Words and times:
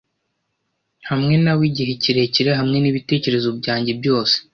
hamwe 1.09 1.35
na 1.43 1.53
we 1.57 1.63
igihe 1.69 1.91
kirekire 2.01 2.51
hamwe 2.59 2.77
nibitekerezo 2.79 3.49
byanjye 3.59 3.91
byose 3.99 4.35